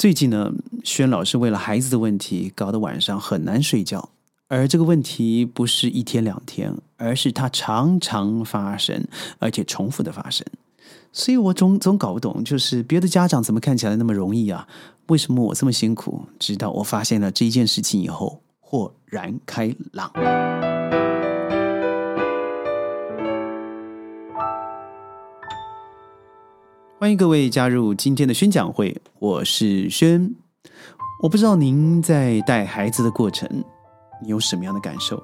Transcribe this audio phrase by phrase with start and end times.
[0.00, 0.50] 最近呢，
[0.82, 4.08] 轩老师为了孩子的问题，搞得晚上很难睡觉。
[4.48, 9.06] 而这个问题不是一天两天，而是它常常发生，
[9.38, 10.46] 而且重复的发生。
[11.12, 14.66] 所以我总总搞不懂，就是别的家长怎么看起来那么容易啊？
[15.08, 16.24] 为什么我这么辛苦？
[16.38, 20.10] 直到我发现了这一件事情以后，豁然开朗。
[27.00, 30.34] 欢迎各位加入今天的宣讲会，我是轩。
[31.22, 33.48] 我不知道您在带孩子的过程，
[34.22, 35.16] 你有什么样的感受？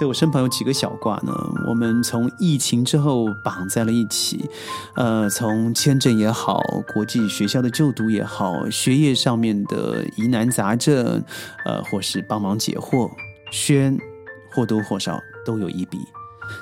[0.00, 1.34] 在我身旁有几个小挂呢？
[1.68, 4.48] 我们从疫情之后绑在了一起，
[4.96, 6.62] 呃，从签证也好，
[6.94, 11.22] 国际学校的就读也好，学业上面的疑难杂症，
[11.66, 13.10] 呃，或是帮忙解惑，
[13.50, 13.98] 轩
[14.50, 15.98] 或多或少都有一笔。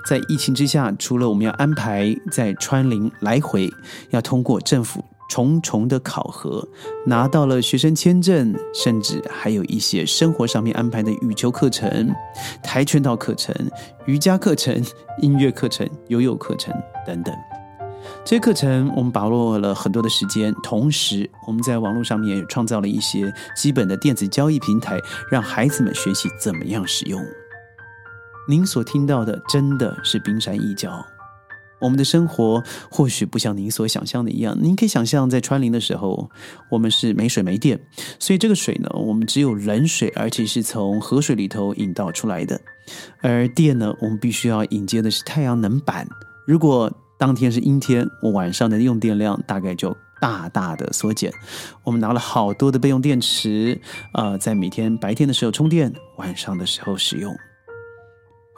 [0.06, 3.70] 在疫情之下，除了我们要安排在川林来回，
[4.10, 6.66] 要通过政府重重的考核，
[7.06, 12.14] 拿到了学生签证，甚至还有一些生活上面安排的羽球课程、
[12.62, 13.54] 跆拳道课程、
[14.06, 14.82] 瑜伽课程、
[15.20, 16.74] 音乐课程、游泳课程
[17.06, 17.34] 等等。
[18.24, 24.98] 这些课程我们把握了很多的时间，同时我们在网络上面也创造了一些基本的电子交易平台，
[25.30, 27.20] 让孩子们学习怎么样使用。
[28.50, 31.04] 您所听到的真的是冰山一角。
[31.82, 34.56] 我们的生活或许不像您所想象的一样。
[34.58, 36.30] 您可以想象，在川林的时候，
[36.70, 37.78] 我们是没水没电，
[38.18, 42.58] 所以这个水呢，我们只有冷水，而且是从河水里头引导出来的。
[43.20, 46.08] 而电呢，我们必须要引接的是太阳能板。
[46.46, 51.30] 如果当天是阴天，我晚上的用电量大概就大大的缩减。
[51.84, 53.78] 我们拿了好多的备用电池，
[54.14, 57.36] 呃，在每天白天的时候充电，晚上的时候使用。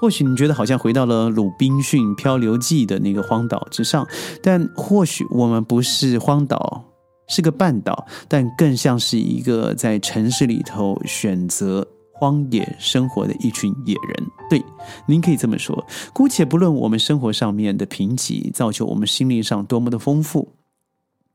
[0.01, 4.07] 或许你觉得好像回到了《鲁滨逊漂流记》的那个荒岛之上，
[4.43, 6.83] 但或许我们不是荒岛，
[7.29, 14.27] 是个半岛，但更像是一个在城市里头选择荒野生活的一群野人。
[14.49, 14.65] 对，
[15.07, 15.87] 您可以这么说。
[16.15, 20.49] 姑且不论我们生活上面的贫瘠造就我们心灵上多么的丰富，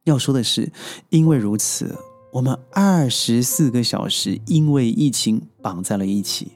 [0.05, 0.71] 要说的是，
[1.09, 1.95] 因为如此，
[2.33, 6.53] 我们二十四个小时因为疫情绑在了一起，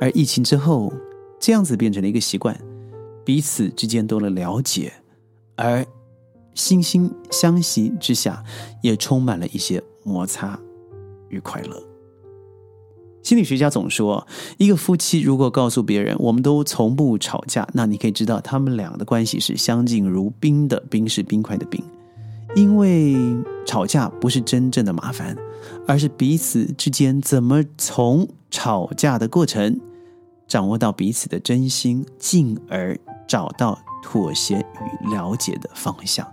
[0.00, 0.92] 而疫情之后。
[1.42, 2.56] 这样子变成了一个习惯，
[3.24, 4.92] 彼此之间多了了解，
[5.56, 5.84] 而
[6.54, 8.44] 惺惺相惜之下，
[8.80, 10.56] 也充满了一些摩擦
[11.30, 11.82] 与快乐。
[13.24, 14.24] 心理学家总说，
[14.56, 20.78] 一个夫妻如果告诉别人我们都从不吵架，那你可以知道他们俩的关系是相敬如宾的。
[20.88, 21.84] 冰是冰块的冰，
[22.54, 23.16] 因为
[23.66, 25.36] 吵架不是真正的麻烦，
[25.88, 29.80] 而是彼此之间怎么从吵架的过程。
[30.46, 36.26] 掌握到彼此的真心，进而找到妥协与了解的方向。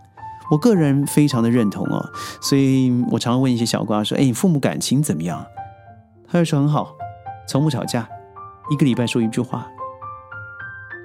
[0.51, 2.09] 我个人非常的认同哦，
[2.41, 5.45] 所以我常问一些小瓜说：“哎，你父母感情怎么样？”
[6.27, 6.95] 他就说很好，
[7.47, 8.09] 从不吵架，
[8.71, 9.67] 一个礼拜说一句话。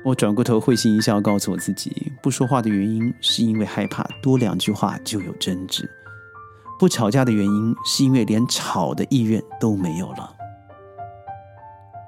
[0.05, 5.83] 我转过头会心一笑，告诉我自己，不说话的原因是因为害怕多两句话就有争执；
[6.79, 10.34] 不吵架的原因是因为连吵的意愿都没有了。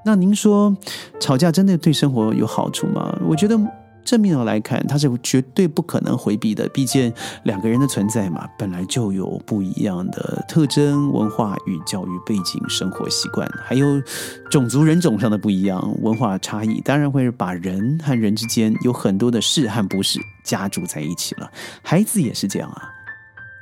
[0.07, 0.73] 那您说，
[1.19, 3.13] 吵架真的对生活有好处吗？
[3.27, 3.59] 我觉得
[4.05, 6.69] 正面的来看，它是绝对不可能回避的。
[6.69, 7.13] 毕竟
[7.43, 14.01] 两个人的存在嘛，本来就有不一样的特征、文化与教育背景、生活习惯，还有
[14.49, 21.51] 种族人种上的不一样，文化差异，当然会把人和人之间有很多的是和不是加注在一起了。
[21.83, 22.93] 孩子也是这样啊。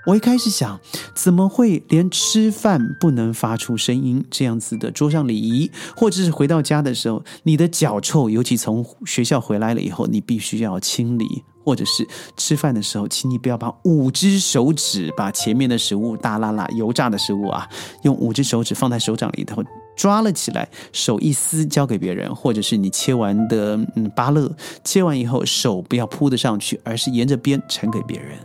[0.06, 0.78] 我一开始想，
[1.14, 12.06] 怎么会连吃饭不能发出声音这样子的桌上礼仪，或者是回到家的时候，你的脚臭，尤其从学校回来了以后，你必须要清理，或者是
[12.36, 17.66] 吃饭的时候，请你不要把五只手指把前面的食物大辣辣油炸的食物啊，
[18.02, 19.64] 用五只手指放在手掌里头
[19.96, 24.54] 抓了起来，手一撕交给别人，或者是你切完的嗯芭乐，
[24.84, 28.36] 切完以后手不要铺的上去，而是沿着边呈给别人。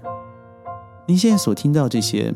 [1.09, 2.31] 您现在所听到这些，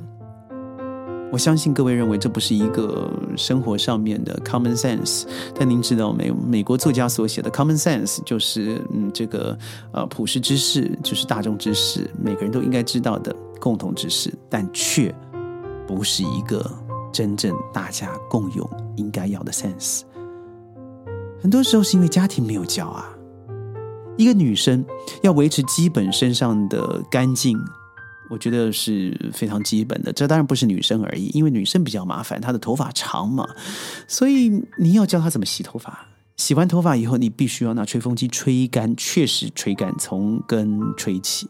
[1.31, 6.31] 我相信各位认为这不是一个生活上面的 common sense，但您知道没？
[6.31, 9.55] 美国作家所写的 common sense 就是嗯，这个
[9.91, 15.14] 呃普世知识，就是大众知识，每个人都应该知道的共同知识，但却
[15.85, 16.67] 不是一个
[17.11, 20.02] 真正大家共有应该要的 sense。
[21.40, 23.08] 很多时候是因为家庭没有教啊，
[24.17, 24.84] 一个女生
[25.22, 27.55] 要维持基本身上的干净。
[28.34, 33.47] 我觉得是非常基本的，这当然不是女生而已，因为女生比较麻烦，她的头发长嘛，
[34.08, 34.50] 所以
[34.80, 36.08] 你要教她怎么洗头发。
[36.35, 41.47] 洗完头发以后，你必须要拿吹风机吹干，确实吹干，从根吹起。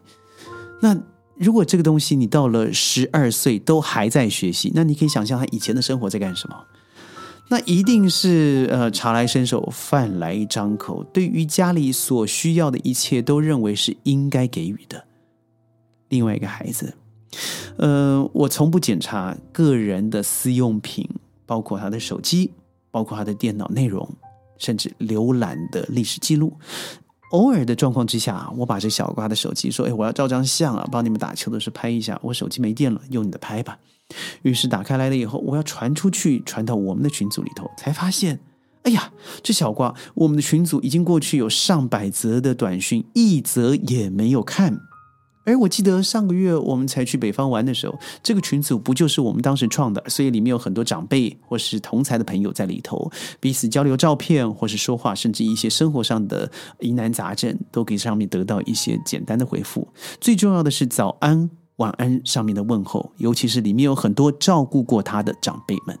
[0.82, 0.94] 那
[1.38, 6.56] 如果这个东西你到了十二岁都还在学习，那你可以想象他以前的生活在干什么？
[7.48, 15.02] 那一定是呃茶来伸手，饭来张口，对于家里所需要的一切都认为是应该给予的。
[16.08, 16.94] 另外一个孩子，
[17.76, 21.08] 呃，我从不检查个人的私用品，
[21.46, 22.52] 包括他的手机，
[22.90, 24.08] 包括他的电脑内容，
[24.58, 26.52] 甚至浏览的历史记录。
[27.30, 32.16] 偶尔的状况之下，我把这小瓜的手机说：“哎，我要照张相啊，帮你们打球的时候拍一下。
[32.22, 33.76] 我手机没电了，用你的拍吧。”
[34.42, 38.38] 于是打开来了以后，我要传出去，传到我们的群组里头，才发现，
[38.82, 39.10] 哎呀，
[39.42, 44.78] 这小瓜，我们的群组已经过去有上百则的短讯，一则也没有看。
[45.44, 50.02] 而我记得上个月我们才去北方玩的时候，这个群组不就是我们当时创的？
[50.08, 53.10] 所以里面有很多长辈或是同才的朋友在里头，
[53.40, 56.50] 彼此交流照片或是说话，甚至一些生活上的
[56.80, 59.86] 疑难杂症，都可以上面得到一些简单的回复。
[60.18, 65.98] 最重要的是早安、晚安上面的问候，尤其是里面有很多照顾过他的长辈们，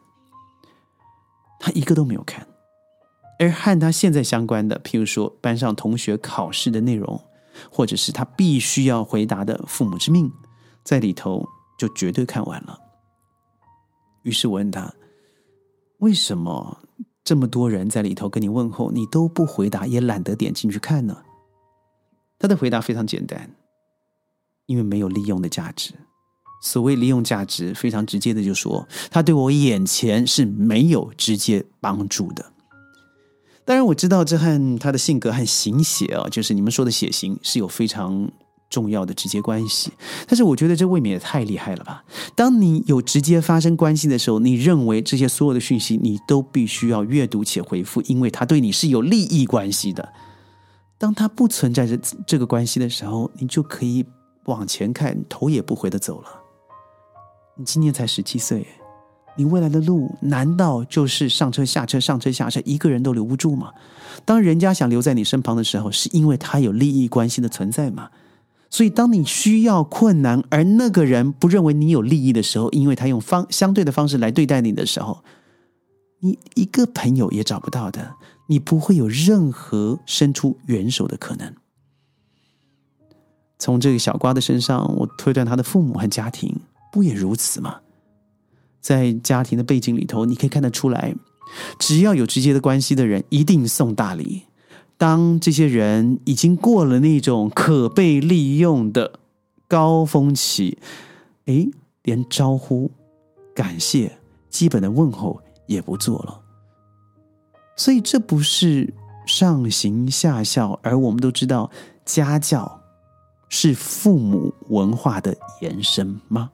[1.60, 2.46] 他一个都没有看。
[3.38, 7.20] 而和他现在相关的，譬如说班上同学考试的内容。
[7.76, 10.30] 或者是他必须要回答的父母之命，
[10.84, 11.44] 在里头
[11.76, 12.78] 就绝对看完了。
[14.22, 14.94] 于是我问他
[15.98, 16.78] ：“为什么
[17.24, 21.24] 这么多人在里头跟你问候，你都不回答，也懒得点进去看呢？”
[22.38, 23.56] 他的回答非常简单
[24.66, 25.94] ：“因为没有利用的价值。
[26.62, 32.52] 所谓利用价值，非常直接的就说，他对我眼前是没有直接帮助的。”
[33.64, 38.30] 当然我知道这和他的性格和形血啊，就是你们说的血型是有非常
[38.68, 39.90] 重要的直接关系。
[40.26, 42.04] 但是我觉得这未免也太厉害了吧？
[42.34, 50.12] 当你有直接发生关系的时候，你认为这些所有的讯息你都必须要阅读且回复，因为他对你是有利益关系的。
[50.98, 54.04] 当他不存在着这个关系的时候，你就可以
[54.44, 56.28] 往前看，头也不回的走了。
[57.56, 58.66] 你今年才十七岁。
[59.36, 63.72] 你未来的路难道就是上车下车上车下车一个人都留不住吗？
[64.24, 68.10] 当人家想留在你身旁的时候，是因为他有利益关系的存在吗？
[68.70, 75.22] 所以当你需要困难，而那个人不认为你有利益的时候，因为他用方相对的方式来对待你的时候，
[76.20, 78.14] 你一个朋友也找不到的，
[78.48, 81.54] 你不会有任何伸出援手的可能。
[83.58, 86.60] 从这个小瓜的身上，我推断他的父母和家庭
[86.92, 87.80] 不也如此吗？
[88.84, 91.14] 在家庭的背景里头，你可以看得出来，
[91.78, 94.42] 只要有直接的关系的人，一定送大礼。
[94.98, 99.18] 当这些人已经过了那种可被利用的
[99.66, 100.76] 高峰期，
[101.46, 101.70] 诶，
[102.02, 102.90] 连招呼、
[103.54, 104.18] 感谢、
[104.50, 106.42] 基本的问候也不做了。
[107.76, 108.92] 所以，这不是
[109.26, 111.70] 上行下效，而我们都知道，
[112.04, 112.82] 家教
[113.48, 116.50] 是父母文化的延伸吗？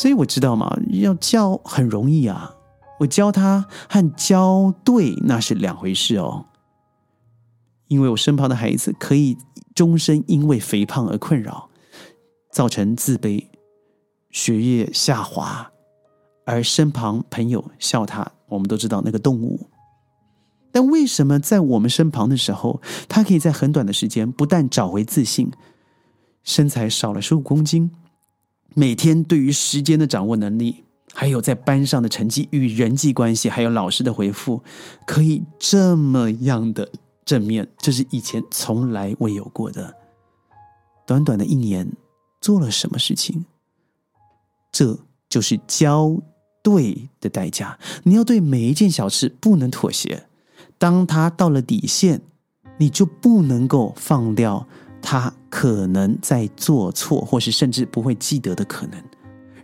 [0.00, 2.54] 所以我知道嘛，要教很容易啊。
[3.00, 6.46] 我教他和教对那是两回事哦。
[7.88, 9.36] 因为我身旁的孩子可以
[9.74, 11.68] 终身因为肥胖而困扰，
[12.50, 13.44] 造成自卑、
[14.30, 15.70] 学业下滑，
[16.46, 18.26] 而身旁朋友笑他。
[18.48, 19.68] 我们都知道那个动物，
[20.72, 25.50] 但为什么在我们身旁的时候，他可以在很短的时间不但找回自信，
[26.42, 27.90] 身材少了十五公斤？
[28.74, 34.62] 每天对于时间的掌握能力，还有在班上的成绩与人际关系，还有老师的回复，
[35.06, 36.90] 可以这么样的
[37.24, 39.94] 正面，这是以前从来未有过的。
[41.06, 41.92] 短短的一年，
[42.40, 43.44] 做了什么事情？
[44.70, 44.98] 这
[45.28, 46.16] 就是交
[46.62, 47.76] 对的代价。
[48.04, 50.28] 你要对每一件小事不能妥协，
[50.78, 52.22] 当他到了底线，
[52.78, 54.68] 你就不能够放掉。
[55.02, 59.02] 他可能在做错，或是甚至不会记得的可能，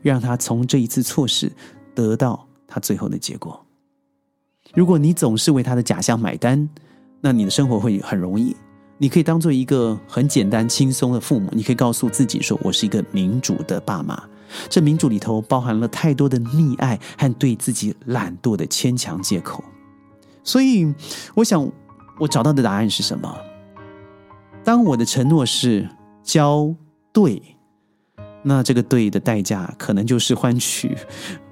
[0.02, 1.52] 让他从这一次错事
[1.95, 3.64] 得到他最后的结果。
[4.75, 6.69] 如果你总是为他的假象买单，
[7.21, 8.57] 那你的生活会很容易。
[8.99, 14.23] 你可以当做一个很简单轻松的父母，你可以告诉自己说：“我是一个民主的爸妈。”
[14.71, 19.62] 这民主里头包含了太多的溺爱和对自己懒惰的牵强借口。
[20.43, 20.95] 所以，
[21.35, 21.71] 我想
[22.19, 23.37] 我找到的答案是什么？
[24.67, 25.89] 当我的承诺是
[26.25, 26.75] 交
[27.13, 27.41] 对，
[28.43, 30.99] 那这个对的代价可能就是换取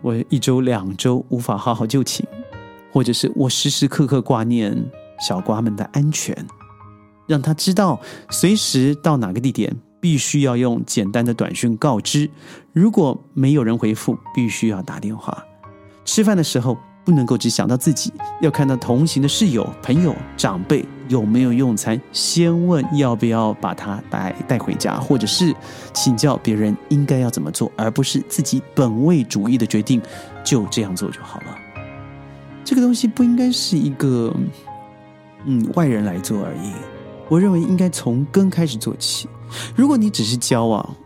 [0.03, 2.27] 我一周两周无法好好就寝，
[2.93, 4.91] 或者是我时时刻刻挂念
[5.21, 6.37] 小瓜们的安全，
[7.29, 12.29] 让他知道随时到哪个地点必须要用简单的短讯告知，
[12.73, 15.41] 如果没有人回复，必须要打电话。
[16.05, 20.85] 吃饭的时候不能够只想到自己，要看到同行的室友、朋友、长辈。
[21.09, 25.55] 有没有用餐，先问要不要把它带带回家，或者是
[25.93, 30.01] 请教别人应该要怎么做，而不是自己本位主义的决定
[30.45, 31.59] 就这样做就好了。
[32.65, 34.35] 这个东西不应该是一个
[35.45, 36.73] 嗯外人来做而已。
[37.29, 39.29] 我认为应该从根开始做起。
[39.75, 40.97] 如果你只是交往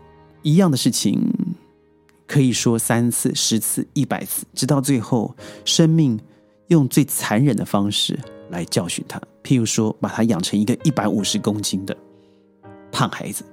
[0.41, 1.21] 一样的事情，
[2.27, 6.19] 可以说三次、十次、一百次，直到最后，生命
[6.67, 8.17] 用最残忍的方式
[8.49, 9.19] 来教训他。
[9.43, 11.95] 譬如说，把他养成一个一百五十公斤的
[12.91, 13.43] 胖孩子，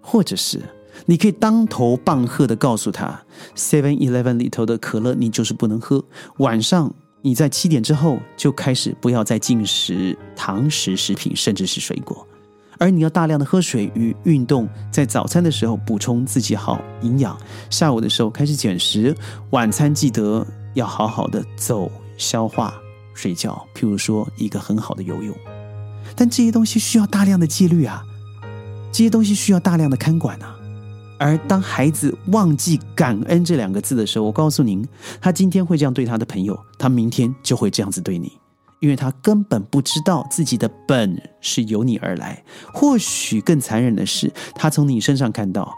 [0.00, 0.60] 或者是
[1.06, 3.20] 你可以当头棒喝的告诉他
[3.56, 6.04] ，Seven Eleven 里头的可乐你就是不能喝。
[6.38, 12.26] 晚上你在七点之后就开始不要再进食糖食食品，甚至是水果。
[12.78, 17.38] 而你要大量的喝水与运动，在早餐的时候补充自己好营养，
[17.70, 19.16] 下午的时候开始减食，
[19.50, 22.74] 晚餐记得要好好的走消化
[23.14, 23.66] 睡觉。
[23.74, 25.34] 譬如说一个很好的游泳，
[26.14, 28.02] 但这些东西需要大量的纪律啊，
[28.92, 30.54] 这些东西需要大量的看管啊。
[31.18, 34.86] 而当孩子忘记感恩这两个字的时候，我告诉您，
[35.20, 38.32] 他今天会这样对他的朋友，他明天就会这样子对你。
[38.80, 42.44] 因为他根本不知道自己的本是由你而来，
[42.74, 45.72] 或许更残忍的是，他从你身上看到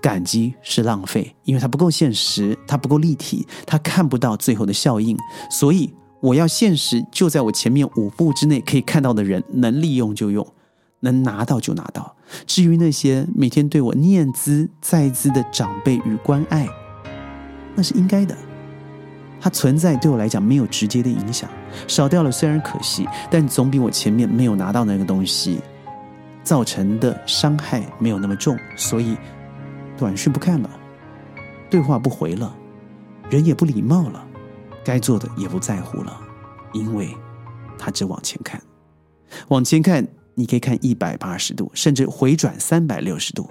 [0.00, 5.16] 感激是浪费，因为他不够现实，他不够立体，他看不到最后的效应。
[5.52, 10.46] 所以我要现实就在我前面五步之内可以看到的人，能利用就用，
[11.00, 12.14] 能拿到就拿到。
[12.46, 16.68] 至于那些每天对我念兹在兹的长辈与关爱，
[17.74, 18.36] 那是应该的。
[19.40, 21.50] 它存在对我来讲没有直接的影响，
[21.88, 25.58] 少掉了虽然可惜，但总比我前面没有拿到那个东西
[26.44, 28.56] 造成的伤害没有那么重。
[28.76, 29.16] 所以，
[29.98, 30.70] 短讯不看了，
[31.68, 32.54] 对话不回了，
[33.28, 34.24] 人也不礼貌了，
[34.84, 36.20] 该做的也不在乎了，
[36.72, 37.14] 因为
[37.78, 38.62] 他只往前看，
[39.48, 43.48] 往前看，你可以看一百八十度，甚至回转三百六十度。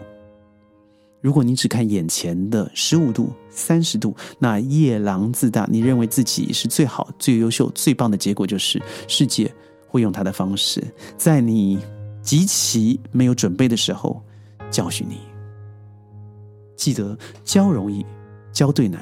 [1.21, 9.53] 如果你只看眼前的十五度、三十度，那夜郎自大，你认为自己是最好、最优秀、最棒的结果，就是世界
[9.88, 10.83] 会用他的方式，
[11.17, 11.79] 在你
[12.23, 14.19] 极其没有准备的时候
[14.71, 15.19] 教训你。
[16.75, 18.03] 记得教容易，
[18.51, 19.00] 教对难，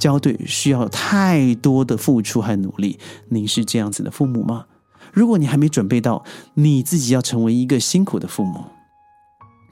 [0.00, 2.98] 教对需要太多的付出和努力。
[3.28, 4.66] 您是这样子的父母吗？
[5.12, 8.64] 如果你还没准备到你自己要成为一个辛苦的父母，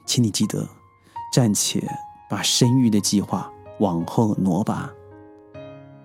[0.05, 0.69] 请你记得。
[1.31, 1.87] 暂且
[2.27, 4.91] 把生育的计划往后挪吧。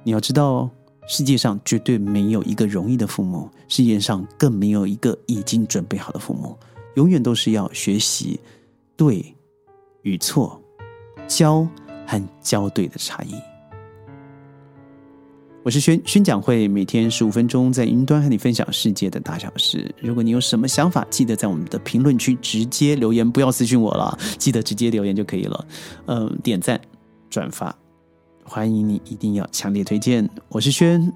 [0.03, 0.69] 你要知道，
[1.09, 6.59] 世界上绝对没有一个容易的父母，世界上更没有一个已经准备好的父母。
[6.97, 8.39] 永远都是要学习
[8.97, 9.35] 对
[10.03, 10.61] 与错、
[11.27, 11.67] 教
[12.07, 13.35] 和教对的差异。
[15.65, 19.91] 我是宣宣讲会，每天十五分钟在云端和你分享世界的大小事。
[19.99, 25.67] 如果你有什么想法，记得在我们的评论区直接留言，不要私信我了，记得直接留言就可以了。
[26.05, 26.79] 嗯，点赞、
[27.31, 27.75] 转发，
[28.45, 30.29] 欢迎你，一定要强烈推荐。
[30.51, 31.11] 我是轩，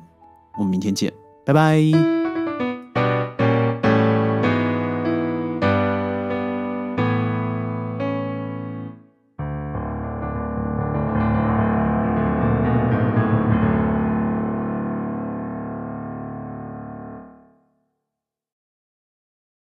[0.56, 1.12] 我们明天见，
[1.44, 2.17] 拜拜。